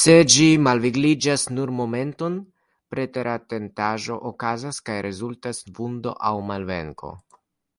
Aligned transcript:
Se 0.00 0.12
ĝi 0.34 0.44
malvigliĝas 0.66 1.46
nur 1.56 1.72
momenteton, 1.78 2.36
preteratentaĵo 2.96 4.20
okazas, 4.34 4.82
kaj 4.90 5.00
rezultas 5.08 5.64
vundo 5.80 6.18
aŭ 6.32 6.36
malvenko. 6.54 7.16